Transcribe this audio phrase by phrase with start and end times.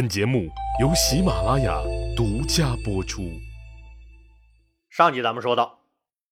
[0.00, 0.48] 本节目
[0.80, 1.78] 由喜马拉雅
[2.16, 3.38] 独家播出。
[4.88, 5.80] 上集咱们说到，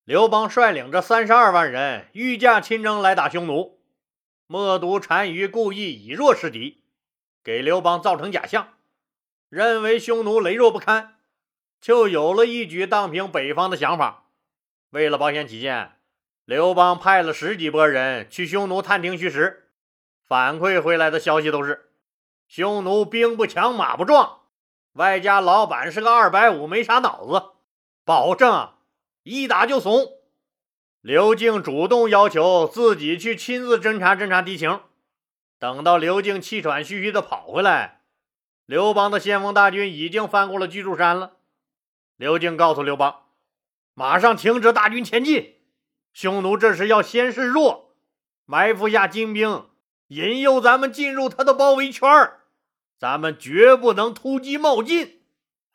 [0.06, 3.78] 刘邦率领着三十二万人御驾亲征来打匈奴，
[4.46, 6.82] 冒顿单于故意以弱示敌，
[7.44, 8.70] 给刘邦造成假象，
[9.50, 11.16] 认为匈奴羸弱不堪，
[11.78, 14.30] 就有了一举荡平北方的想法。
[14.92, 15.92] 为了保险起见，
[16.46, 19.68] 刘邦派了十几拨人去匈奴探听虚实，
[20.26, 21.87] 反馈回来的消息都是。
[22.48, 24.40] 匈奴兵不强，马不壮，
[24.94, 27.50] 外加老板是个二百五，没啥脑子，
[28.06, 28.78] 保证啊
[29.22, 30.14] 一打就怂。
[31.02, 34.80] 刘敬主动要求自己去亲自侦察侦察敌情。
[35.58, 38.00] 等到刘敬气喘吁吁的跑回来，
[38.64, 41.32] 刘邦的先锋大军已经翻过了巨柱山了。
[42.16, 43.24] 刘敬告诉刘邦，
[43.92, 45.56] 马上停止大军前进。
[46.14, 47.94] 匈奴这是要先示弱，
[48.46, 49.68] 埋伏下精兵，
[50.08, 52.36] 引诱咱们进入他的包围圈儿。
[52.98, 55.22] 咱们绝不能突击冒进，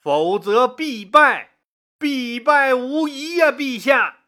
[0.01, 1.51] 否则必败，
[1.97, 3.49] 必败无疑呀！
[3.49, 4.25] 陛下，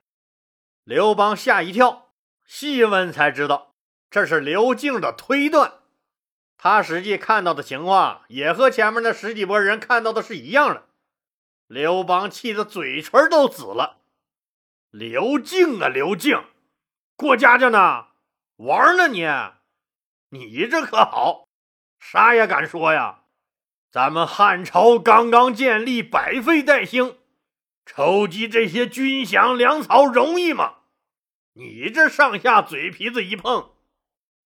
[0.86, 2.14] 刘邦吓一跳，
[2.46, 3.74] 细问才知道，
[4.10, 5.80] 这是刘敬的推断。
[6.58, 10.86] 他实际看到的情况也和前面那十几拨人看到的是一样的。
[11.68, 13.98] 刘邦气得嘴唇都紫了。
[14.90, 16.42] 刘敬啊，刘敬，
[17.18, 18.08] 过家家呢？
[18.56, 19.28] 玩呢你？
[20.30, 21.45] 你这可好？
[22.08, 23.22] 啥也敢说呀！
[23.90, 27.18] 咱们汉朝刚刚建立，百废待兴，
[27.84, 30.76] 筹集这些军饷粮草容易吗？
[31.54, 33.72] 你这上下嘴皮子一碰，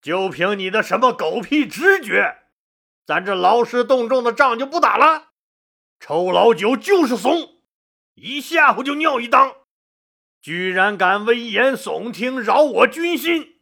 [0.02, 2.38] 就凭你的什么狗屁直觉，
[3.06, 5.32] 咱这劳师动众的仗就不打了？
[6.00, 7.58] 臭老九就是怂，
[8.16, 9.54] 一吓唬就尿一裆，
[10.42, 13.58] 居然敢危言耸听，扰我军心！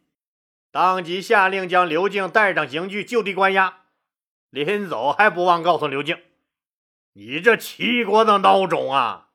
[0.70, 3.86] 当即下令将刘敬带上刑具，就地关押。
[4.50, 6.18] 临走还不忘告诉刘敬
[7.12, 9.28] ：“你这齐国的孬种啊，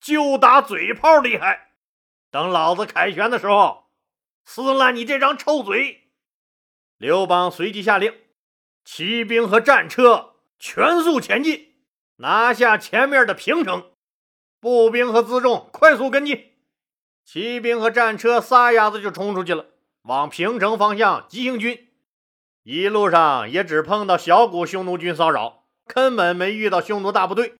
[0.00, 1.72] 就打嘴炮厉害。
[2.30, 3.90] 等老子凯旋的时候，
[4.44, 6.10] 撕烂你这张臭嘴！”
[6.96, 8.14] 刘邦随即下令，
[8.84, 11.74] 骑兵和战车全速前进，
[12.16, 13.90] 拿下前面的平城。
[14.60, 16.52] 步兵和辎重快速跟进。
[17.24, 19.66] 骑兵和战车撒丫子就冲出去了，
[20.02, 21.91] 往平城方向急行军。
[22.64, 27.54] 一路上也只碰到小股匈奴军骚扰，根本没遇到匈奴大部队。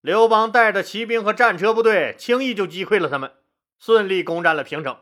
[0.00, 3.32] 刘邦带着骑兵和战车部队，轻易就击溃了他们，
[3.78, 4.96] 顺利攻占了平城。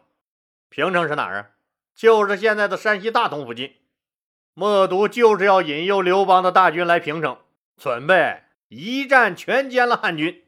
[0.68, 1.46] 平城是哪儿啊？
[1.94, 3.74] 就是现在的山西大同附近。
[4.52, 7.38] 冒顿就是要引诱刘邦的大军来平城，
[7.76, 10.44] 准备一战全歼了汉军。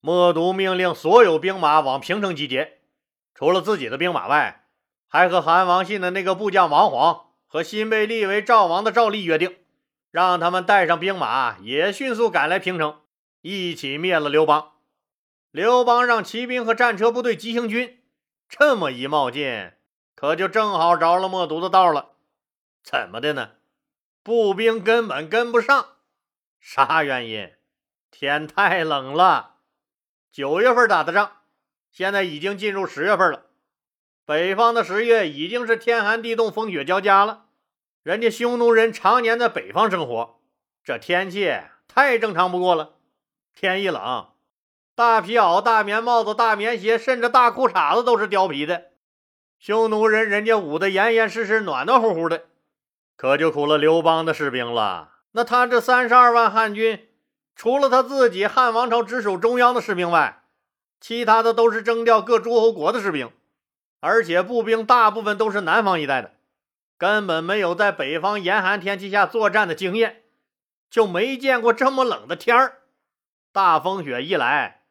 [0.00, 2.78] 冒顿命令所有兵马往平城集结，
[3.34, 4.66] 除了自己的兵马外，
[5.08, 7.25] 还和韩王信的那个部将王晃。
[7.46, 9.56] 和新被立为赵王的赵立约定，
[10.10, 13.00] 让他们带上兵马，也迅速赶来平城，
[13.42, 14.72] 一起灭了刘邦。
[15.50, 18.02] 刘邦让骑兵和战车部队急行军，
[18.48, 19.72] 这么一冒进，
[20.14, 22.12] 可就正好着了冒顿的道了。
[22.82, 23.52] 怎么的呢？
[24.22, 25.96] 步兵根本跟不上，
[26.60, 27.52] 啥原因？
[28.10, 29.56] 天太冷了。
[30.32, 31.38] 九月份打的仗，
[31.90, 33.46] 现在已经进入十月份了。
[34.26, 37.44] 北方的十月已经是天寒地冻、风雪交加了。
[38.02, 40.40] 人家匈奴人常年在北方生活，
[40.82, 41.54] 这天气
[41.86, 42.94] 太正常不过了。
[43.54, 44.26] 天一冷，
[44.96, 48.86] 大皮袄、大棉帽子、大棉鞋，甚至大裤衩子都是貂皮的。
[49.60, 52.46] 匈奴人人家捂得严严实实、暖暖乎乎的，
[53.16, 55.12] 可就苦了刘邦的士兵了。
[55.32, 57.08] 那他这三十二万汉军，
[57.54, 60.42] 除了他自己汉王朝直属中央的士兵外，
[61.00, 63.30] 其他的都是征调各诸侯国的士兵。
[64.06, 66.30] 而且步兵大部分都是南方一带的，
[66.96, 70.22] 根本没有在北方严寒天气下作战的经验，
[70.88, 72.82] 就没见过这么冷的天儿。
[73.52, 74.82] 大风雪一来，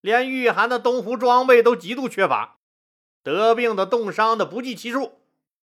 [0.00, 2.56] 连御寒的冬服装备都极度缺乏，
[3.22, 5.20] 得病的、冻伤的不计其数。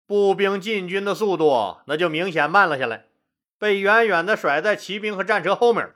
[0.07, 3.05] 步兵进军的速度那就明显慢了下来，
[3.59, 5.91] 被远远的甩在骑兵和战车后面。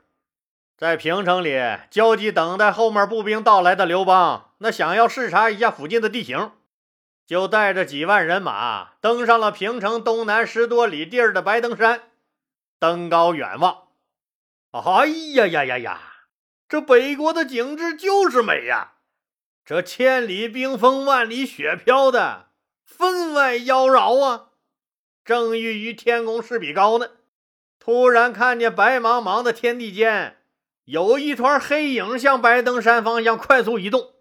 [0.77, 1.59] 在平城里
[1.89, 6.51] 焦急等待后面步兵到来的刘邦，那想要视察一下附近的地形。
[7.25, 12.03] 就带着几万人马登上了平城东南十多里地儿的白登山，
[12.77, 13.87] 登高远望，
[14.71, 16.01] 哎呀呀呀呀！
[16.67, 18.93] 这北国的景致就是美呀！
[19.63, 22.49] 这千里冰封，万里雪飘的
[22.83, 24.49] 分外妖娆啊！
[25.23, 27.07] 正欲与天公试比高呢，
[27.79, 30.37] 突然看见白茫茫的天地间
[30.83, 34.13] 有一团黑影向白登山方向快速移动。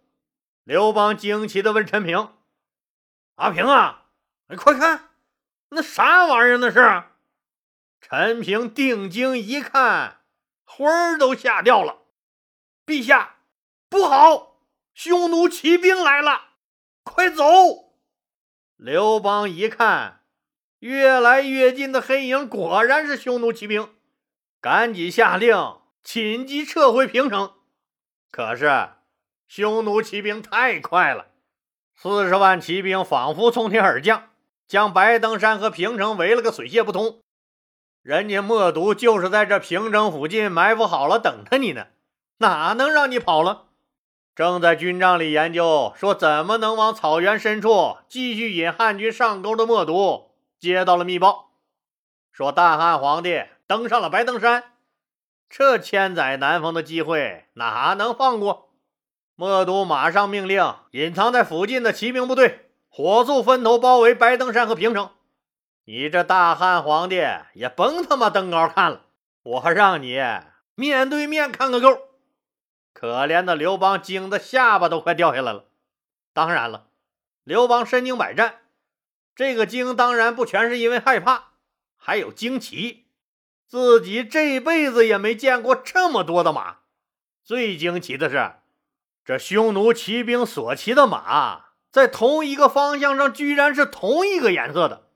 [0.64, 2.30] 刘邦惊奇地问陈平。
[3.36, 4.06] 阿平啊，
[4.48, 5.10] 你快看，
[5.70, 6.58] 那啥玩意儿？
[6.58, 7.04] 那是
[8.00, 10.20] 陈平定睛一看，
[10.64, 12.02] 魂儿都吓掉了。
[12.86, 13.36] 陛下，
[13.88, 14.60] 不好！
[14.94, 16.50] 匈奴骑兵来了，
[17.02, 17.96] 快走！
[18.76, 20.22] 刘邦一看，
[20.78, 23.92] 越来越近的黑影果然是匈奴骑兵，
[24.60, 27.54] 赶紧下令紧急撤回平城。
[28.30, 28.90] 可是
[29.48, 31.32] 匈奴骑兵太快了，
[31.96, 34.30] 四十万骑兵仿佛从天而降，
[34.66, 37.20] 将白登山和平城围了个水泄不通。
[38.02, 41.86] 人家默毒就是在这平城附近埋伏好了，等着你呢，
[42.38, 43.68] 哪能让你跑了？
[44.34, 51.52] 正在军帐里研究，说怎么能往草原深处继续引汉军上钩的默毒，接到了密报，
[52.32, 54.72] 说大汉皇帝登上了白登山，
[55.48, 58.73] 这千载难逢的机会哪能放过？
[59.36, 65.10] 默都马上命令隐藏在附近的骑兵部队火速分头包围白登山和平城。
[65.86, 67.22] 你这大汉皇帝
[67.54, 69.02] 也甭他妈登高看了，
[69.42, 70.18] 我让你
[70.74, 71.98] 面对面看个够！
[72.92, 75.64] 可怜的刘邦惊得下巴都快掉下来了。
[76.32, 76.86] 当然了，
[77.42, 78.60] 刘邦身经百战，
[79.34, 81.48] 这个惊当然不全是因为害怕，
[81.96, 83.08] 还有惊奇，
[83.66, 86.78] 自己这辈子也没见过这么多的马。
[87.42, 88.52] 最惊奇的是，
[89.24, 95.08] 这匈奴骑兵所骑的马，在同一个方向上居然是同一个颜色的。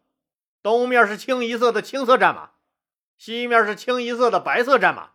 [0.62, 2.50] 东面是清一色的青色战马，
[3.18, 5.10] 西面是清一色的白色战马，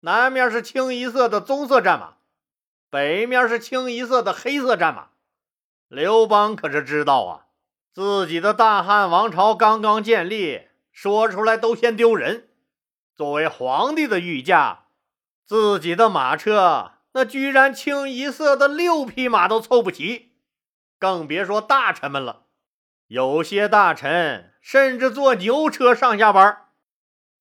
[0.00, 2.14] 南面是清一色的棕色战马，
[2.88, 5.08] 北面是清一色的黑色战马。
[5.88, 7.46] 刘邦可是知道啊，
[7.92, 12.48] 自己的大汉王朝刚刚建立，说出来都嫌丢人。
[13.14, 14.86] 作为皇帝的御驾，
[15.44, 20.32] 自己的马车那居然清一色的六匹马都凑不齐，
[20.98, 22.42] 更别说大臣们了。
[23.08, 24.50] 有些大臣。
[24.64, 26.68] 甚至坐牛车上下班，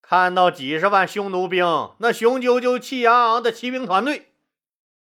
[0.02, 1.66] 看到几十万匈奴兵
[2.00, 4.34] 那雄赳赳、气昂昂的骑兵团队，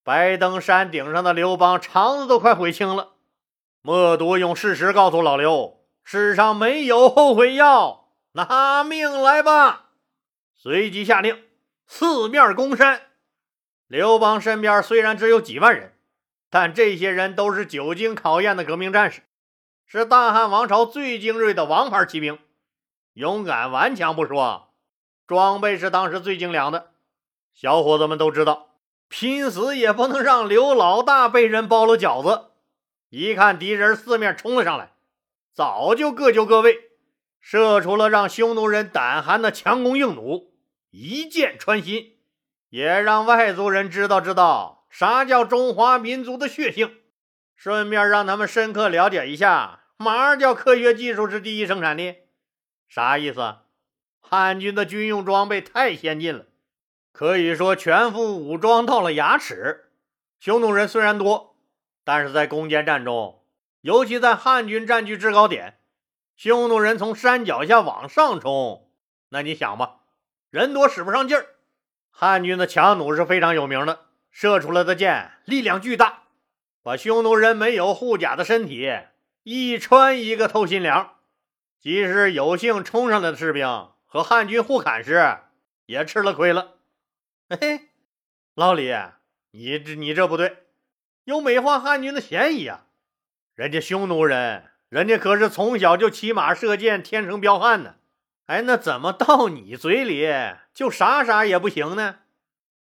[0.03, 3.13] 白登山顶上的刘邦肠子都快悔青了。
[3.83, 9.91] 默读用事实告诉老刘：世上没有后悔药，拿命来吧！
[10.57, 11.45] 随即下令
[11.87, 13.08] 四面攻山。
[13.89, 15.95] 刘邦身边虽然只有几万人，
[16.51, 19.23] 但这些人都是久经考验的革命战士。
[19.87, 22.39] 是大汉王朝最精锐的王牌骑兵，
[23.15, 24.75] 勇敢顽强不说，
[25.27, 26.91] 装备是当时最精良的。
[27.55, 28.75] 小伙子们都知道，
[29.09, 32.51] 拼死也不能让刘老大被人包了饺子。
[33.09, 34.93] 一看敌人四面冲了上来，
[35.55, 36.91] 早就各就各位，
[37.41, 40.53] 射出了让匈奴人胆寒的强弓硬弩，
[40.91, 42.18] 一箭穿心，
[42.71, 46.99] 也让外族人知道知道啥叫中华民族的血性。
[47.57, 52.15] 顺便让他们深刻了解一下，嘛叫科学技术是第一生产力？
[52.89, 53.57] 啥意思？
[54.21, 56.47] 汉军的军用装备太先进了，
[57.13, 59.91] 可以说全副武装到了牙齿。
[60.39, 61.57] 匈奴人虽然多，
[62.05, 63.43] 但是在攻坚战中，
[63.81, 65.81] 尤其在汉军占据制高点，
[66.37, 68.89] 匈奴人从山脚下往上冲，
[69.31, 70.03] 那你想吧，
[70.51, 71.47] 人多使不上劲儿。
[72.21, 76.25] 汉军的强弩是非常有名的，射出来的箭力量巨大。
[76.83, 78.93] 把匈奴人没有护甲的身体
[79.45, 81.15] 一穿一个透心凉，
[81.79, 85.39] 即使有幸冲上来的士兵和汉军互砍时，
[85.87, 86.79] 也吃了亏了。
[87.51, 87.91] 嘿，
[88.57, 88.93] 老李，
[89.53, 90.65] 你这你这不对，
[91.23, 92.87] 有美化汉军的嫌疑啊！
[93.55, 97.95] 人家匈奴人，人家可是从小就骑马射箭，天生彪悍呢。
[98.47, 100.27] 哎，那怎么到你嘴里
[100.79, 102.21] 就啥啥也不行呢？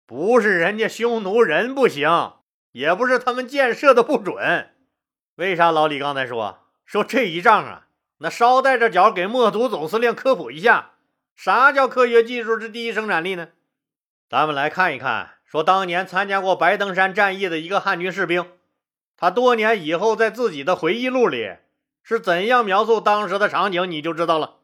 [0.07, 2.09] 不是人家匈奴人不行。
[2.71, 4.71] 也不是他们箭射的不准，
[5.35, 7.89] 为啥老李刚才说说这一仗啊？
[8.17, 10.93] 那捎带着脚给默毒总司令科普一下，
[11.37, 13.49] 啥叫科学技术之第一生产力呢？
[14.27, 18.53] 咱们来看一看，说当年参加过白登山战役的一个汉军士兵，
[19.19, 21.57] 他多年以后在自己的回忆录里
[22.03, 24.61] 是怎样描述当时的场景，你就知道了。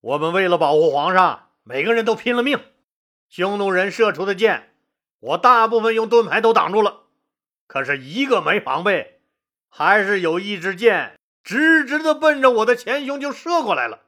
[0.00, 2.58] 我们为了保护皇上，每个人都拼了命，
[3.28, 4.74] 匈奴人射出的箭，
[5.20, 7.02] 我大部分用盾牌都挡住了。
[7.66, 9.20] 可是，一个没防备，
[9.68, 14.04] 还是有一支箭直直的奔着我的前胸就射过来了。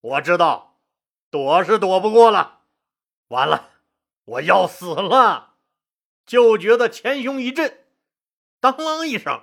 [0.00, 0.80] 我知道，
[1.30, 2.62] 躲是躲不过了。
[3.28, 3.70] 完了，
[4.24, 5.54] 我要死了！
[6.26, 7.78] 就觉得前胸一震，
[8.58, 9.42] 当啷一声，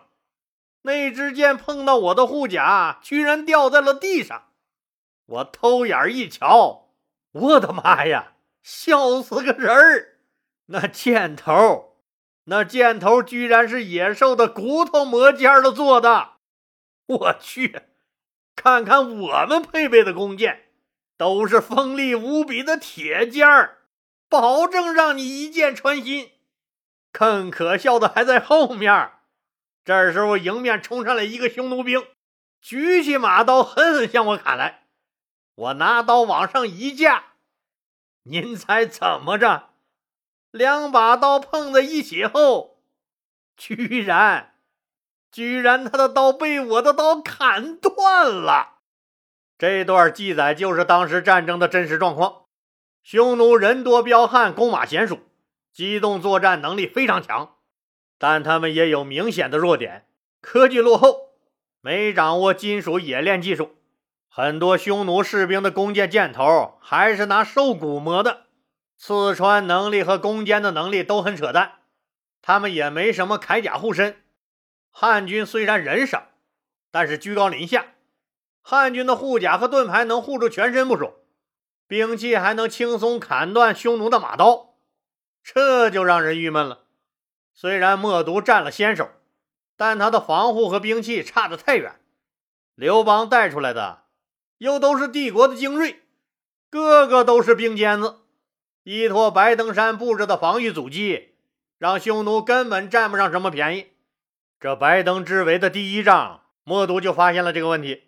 [0.81, 4.49] 那支箭碰到我的护甲，居然掉在了地上。
[5.27, 6.84] 我偷眼一瞧，
[7.35, 10.19] 我的妈呀，笑死个人儿！
[10.67, 11.97] 那箭头。
[12.45, 16.35] 那箭头居然是野兽的骨头磨尖了做的，
[17.07, 17.81] 我去，
[18.55, 20.69] 看看我们配备的弓箭，
[21.17, 23.79] 都是锋利无比的铁尖儿，
[24.29, 26.31] 保证让你一箭穿心。
[27.11, 29.11] 更可笑的还在后面。
[29.83, 32.05] 这时候，迎面冲上来一个匈奴兵，
[32.61, 34.84] 举起马刀，狠狠向我砍来。
[35.55, 37.23] 我拿刀往上一架，
[38.23, 39.69] 您猜怎么着？
[40.51, 42.81] 两把刀碰在一起后，
[43.55, 44.55] 居然，
[45.31, 48.79] 居然他的刀被我的刀砍断了。
[49.57, 52.47] 这段记载就是当时战争的真实状况。
[53.01, 55.19] 匈奴人多彪悍，弓马娴熟，
[55.71, 57.55] 机动作战能力非常强，
[58.17, 60.07] 但他们也有明显的弱点：
[60.41, 61.35] 科技落后，
[61.79, 63.77] 没掌握金属冶炼技术。
[64.37, 68.47] 很多匈奴士兵的弓箭箭头还是拿兽骨磨的，
[68.97, 71.75] 刺穿能力和攻坚的能力都很扯淡。
[72.41, 74.23] 他们也没什么铠甲护身。
[74.91, 76.31] 汉军虽然人少，
[76.91, 77.93] 但是居高临下。
[78.61, 81.21] 汉军的护甲和盾牌能护住全身不说，
[81.87, 84.75] 兵器还能轻松砍断匈奴的马刀，
[85.41, 86.81] 这就让人郁闷了。
[87.53, 89.09] 虽然默毒占了先手，
[89.77, 92.01] 但他的防护和兵器差得太远。
[92.75, 94.03] 刘邦带出来的。
[94.65, 96.01] 又都是帝国的精锐，
[96.71, 98.21] 个个都是兵尖子，
[98.81, 101.35] 依托白登山布置的防御阻击，
[101.77, 103.91] 让匈奴根本占不上什么便宜。
[104.59, 108.05] 这白登之围的第一仗，默毒就发现了这个问题：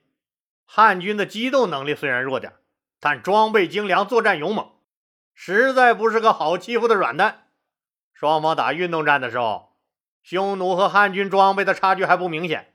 [0.66, 2.54] 汉军的机动能力虽然弱点，
[3.00, 4.72] 但装备精良，作战勇猛，
[5.36, 7.50] 实在不是个好欺负的软蛋。
[8.16, 9.78] 双方打运动战的时候，
[10.24, 12.74] 匈奴和汉军装备的差距还不明显，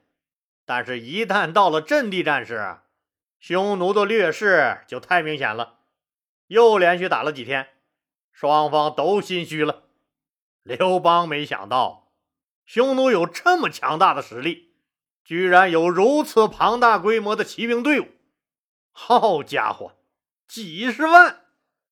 [0.65, 2.77] 但是，一旦到了阵地战时，
[3.43, 5.81] 匈奴的劣势就太明显了，
[6.47, 7.71] 又连续打了几天，
[8.31, 9.83] 双方都心虚了。
[10.63, 12.13] 刘邦没想到
[12.65, 14.77] 匈奴有这么强大的实力，
[15.25, 18.07] 居然有如此庞大规模的骑兵队伍。
[18.93, 19.97] 好家伙，
[20.47, 21.41] 几十万，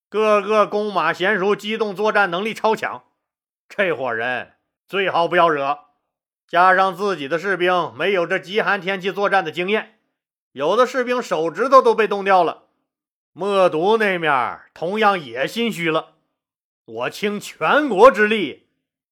[0.09, 3.07] 个个弓马娴熟，机动作战能力超强。
[3.69, 4.52] 这伙人
[4.87, 5.80] 最好不要惹，
[6.47, 9.97] 加上自己的士兵没有这极寒天气作战的经验。
[10.52, 12.64] 有的士兵手指头都被冻掉了，
[13.33, 16.14] 默毒那面同样也心虚了。
[16.85, 18.66] 我倾全国之力，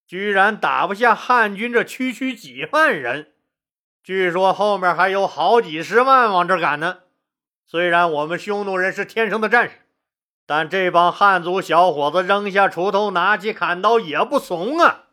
[0.04, 3.32] 居然打不下汉军这区区几万人，
[4.02, 6.98] 据说后面还有好几十万往这赶呢。
[7.64, 9.76] 虽然我们匈奴人是天生的战士，
[10.44, 15.04] 但这帮汉族小伙子扔下锄头，拿起砍刀也不怂啊！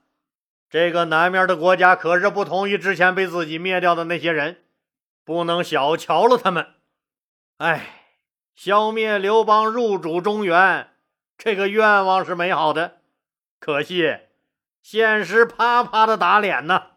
[0.71, 4.63] 这个南面的国家可是不同于之前被自己灭掉的那些人。
[5.25, 6.75] 不能小瞧了他们。
[7.57, 8.05] 哎，
[8.55, 10.91] 消灭刘邦，入主中原，
[11.37, 12.99] 这个愿望是美好的，
[13.59, 14.17] 可惜
[14.81, 16.91] 现实啪啪的打脸呢。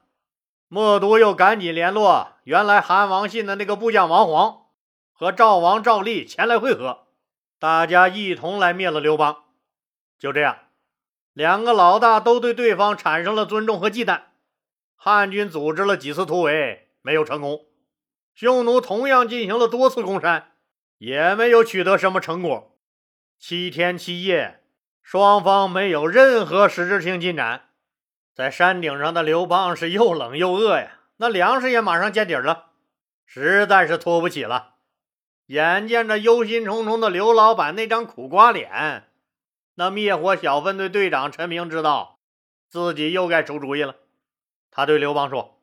[0.68, 4.66] 默毒又赶紧联络原来韩王信的那个部将王黄，
[5.14, 7.06] 和赵王赵立前来会合，
[7.58, 9.44] 大家一同来灭了刘邦。
[10.18, 10.58] 就这样，
[11.32, 14.23] 两个老大都对对方产生了尊重和忌惮。
[14.97, 17.64] 汉军组织了几次突围，没有成功。
[18.38, 20.52] 匈奴同样进行了多次攻山，
[20.99, 22.78] 也没有取得什么成果。
[23.37, 24.62] 七天七夜，
[25.02, 27.71] 双方没有任何实质性进展。
[28.33, 32.66] 在山顶上的刘邦是又冷又饿呀，那粮食也马上见底了，
[33.26, 34.76] 实在是拖不起了。
[35.47, 39.11] 眼见着忧心忡忡的刘老板那张苦瓜脸，
[39.75, 42.21] 那灭火小分队队长陈平知道
[42.68, 43.97] 自己又该出主意了。
[44.71, 45.61] 他对刘邦说：“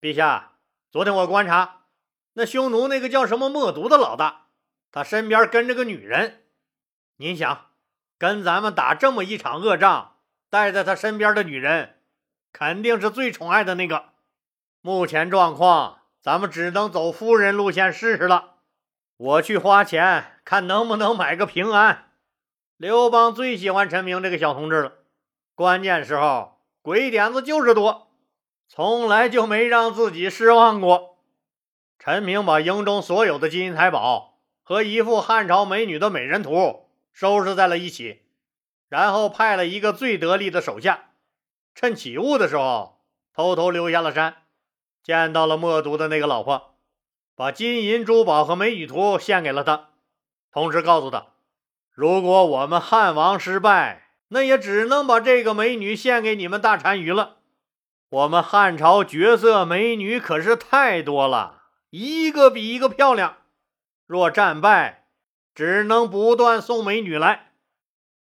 [0.00, 0.52] 陛下，
[0.92, 1.72] 昨天我观察。”
[2.38, 4.48] 那匈奴那个叫什么默毒的老大，
[4.92, 6.42] 他身边跟着个女人。
[7.16, 7.68] 您想，
[8.18, 10.16] 跟咱们打这么一场恶仗，
[10.50, 11.96] 带在他身边的女人，
[12.52, 14.10] 肯定是最宠爱的那个。
[14.82, 18.56] 目前状况，咱们只能走夫人路线试试了。
[19.16, 22.12] 我去花钱，看能不能买个平安。
[22.76, 24.92] 刘邦最喜欢陈明这个小同志了，
[25.54, 28.10] 关键时候鬼点子就是多，
[28.68, 31.15] 从来就没让自己失望过。
[31.98, 38.22] 陈明把营中所有的金银财宝和一幅汉朝美女的美人图收拾在了一起，
[38.88, 41.10] 然后派了一个最得力的手下，
[41.74, 43.00] 趁起雾的时候
[43.34, 44.36] 偷偷溜下了山，
[45.02, 46.76] 见到了默毒的那个老婆，
[47.34, 49.88] 把金银珠宝和美女图献给了他，
[50.52, 51.28] 同时告诉他，
[51.90, 57.36] 如果我们汉王失败，那也只能把这个美女献给你们大单于了。
[58.08, 61.55] 我们汉朝绝色美女可是太多了。
[61.98, 63.38] 一个比一个漂亮，
[64.06, 65.06] 若战败，
[65.54, 67.52] 只能不断送美女来。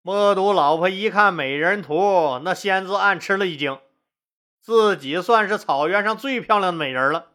[0.00, 3.81] 默毒老婆一看美人图，那仙子暗吃了一惊，
[4.61, 7.31] 自己算是草原上最漂亮的美人了，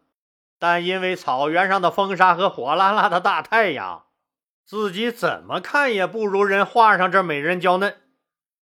[0.57, 4.05] 但因为草原上的风沙和火辣辣的大太阳，
[4.63, 7.97] 自己怎么看也不如人画上这美人娇嫩。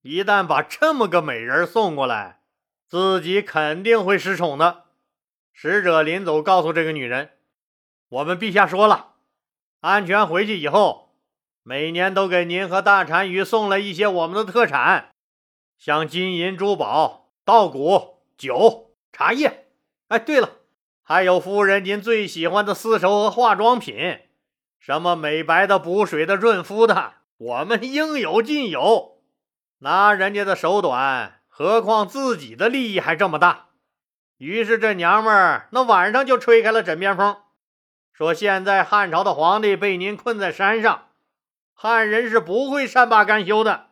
[0.02, 2.40] 一旦把这么个美人送过来，
[2.90, 4.86] 自己肯定会失宠的。
[5.54, 7.30] 使者临走，告诉这个女人
[8.10, 9.16] ：“我们陛下说了，
[9.82, 11.14] 安全回去以后，
[11.64, 15.10] 每年都给您和大单于送了一些我们的特产，
[15.78, 19.68] 像金银珠宝、稻谷、酒、茶叶。
[20.08, 20.52] 哎，对了，
[21.04, 24.22] 还有夫人您最喜欢的丝绸和化妆品，
[24.80, 29.18] 什么美白的、补水的、润肤的，我们应有尽有。”
[29.80, 33.68] 拿人家的手短，何况自己的利益还这么大。
[34.38, 37.38] 于是这娘们儿那晚上就吹开了枕边风，
[38.18, 41.10] 说现在汉朝的皇帝被您困在山上，
[41.76, 43.90] 汉人是不会善罢甘休的，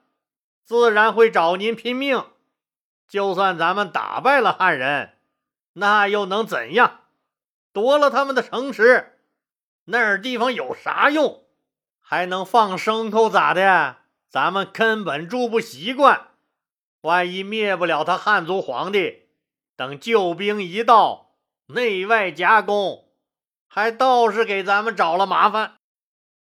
[0.63, 2.25] 自然会找您拼命。
[3.07, 5.19] 就算咱们打败了汉人，
[5.73, 7.01] 那又能怎样？
[7.71, 9.19] 夺了他们的城池，
[9.83, 11.43] 那儿地方有啥用？
[12.01, 13.97] 还能放牲口咋的？
[14.27, 16.29] 咱们根本住不习惯，
[17.01, 19.27] 万一灭不了他汉族皇帝，
[19.75, 21.35] 等救兵一到，
[21.67, 23.04] 内外夹攻，
[23.75, 25.73] 还倒是给咱们找了麻烦。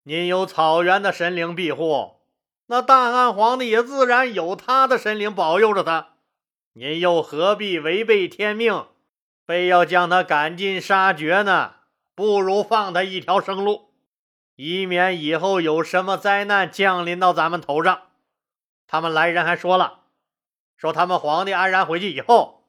[0.04, 2.20] 您有草原的神灵庇护，
[2.68, 6.10] 那大汉皇帝也自然有他的神灵保佑着他。
[6.74, 8.86] 您又何必违背天命，
[9.48, 11.74] 非要将他赶尽杀绝呢？
[12.14, 13.90] 不如放他一条生路。
[14.56, 18.04] 以免以后有什么灾难降临到咱们头上。
[18.86, 20.02] 他们来人还说了，
[20.78, 22.63] 说他们皇帝安然回去以后，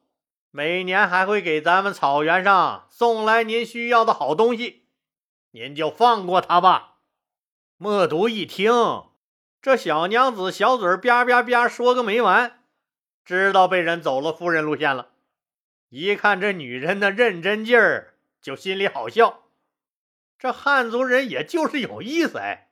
[0.57, 4.85] 每年还会给咱们草原上送来您需要的好东西，
[5.51, 6.99] 您就放过他吧。
[7.77, 8.73] 默读一听，
[9.61, 12.63] 这小娘子小嘴吧吧吧说个没完，
[13.25, 15.09] 知道被人走了夫人路线了。
[15.89, 19.47] 一看这女人的认真劲儿，就心里好笑。
[20.39, 22.69] 这汉族人也就是有意思哎，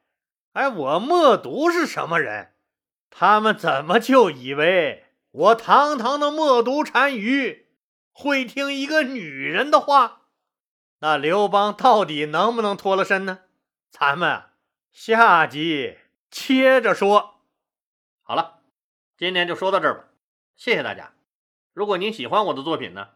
[0.52, 2.52] 哎，我默读是什么人？
[3.10, 7.61] 他们怎么就以为我堂堂的默读单于
[8.12, 10.22] 会听一个女人的话？
[11.00, 13.40] 那刘邦到底能不能脱了身呢？
[13.90, 14.44] 咱们
[14.92, 15.98] 下集
[16.30, 17.40] 接着说。
[18.22, 18.60] 好了，
[19.16, 20.04] 今天就说到这儿吧，
[20.54, 21.14] 谢谢大家。
[21.72, 23.08] 如果您喜欢我的作品呢，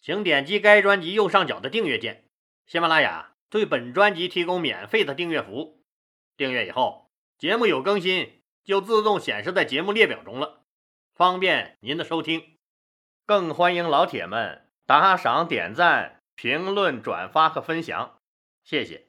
[0.00, 2.24] 请点击该专辑右上角的订阅键。
[2.66, 3.34] 喜马拉雅。
[3.50, 5.82] 对本专辑提供免费的订阅服务，
[6.36, 10.66] 订阅以后，节目有更新就自动显示在节目列表中了，
[11.14, 12.57] 方便您的收听。
[13.28, 18.20] 更欢迎老铁们打赏、点赞、评论、转发和分享，
[18.64, 19.07] 谢谢。